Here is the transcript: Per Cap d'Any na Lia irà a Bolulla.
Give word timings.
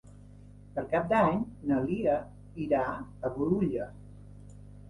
Per 0.77 0.83
Cap 0.93 1.11
d'Any 1.11 1.37
na 1.71 1.83
Lia 1.89 2.17
irà 2.67 2.81
a 2.99 3.33
Bolulla. 3.37 3.91